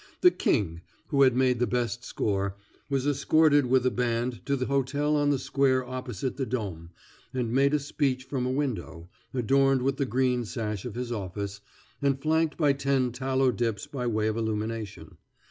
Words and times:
The 0.21 0.31
"king," 0.31 0.81
who 1.09 1.21
had 1.21 1.35
made 1.35 1.59
the 1.59 1.67
best 1.67 2.03
score, 2.03 2.55
was 2.89 3.05
escorted 3.05 3.67
with 3.67 3.85
a 3.85 3.91
band 3.91 4.43
to 4.47 4.55
the 4.55 4.65
hotel 4.65 5.15
on 5.15 5.29
the 5.29 5.37
square 5.37 5.85
opposite 5.87 6.37
the 6.37 6.45
Dom, 6.47 6.89
and 7.35 7.51
made 7.53 7.75
a 7.75 7.79
speech 7.79 8.23
from 8.23 8.47
a 8.47 8.51
window, 8.51 9.11
adorned 9.31 9.83
with 9.83 9.97
the 9.97 10.07
green 10.07 10.43
sash 10.43 10.85
of 10.85 10.95
his 10.95 11.11
office, 11.11 11.61
and 12.01 12.19
flanked 12.19 12.57
by 12.57 12.73
ten 12.73 13.11
tallow 13.11 13.51
dips 13.51 13.85
by 13.85 14.07
way 14.07 14.25
of 14.25 14.37
illumination. 14.37 15.17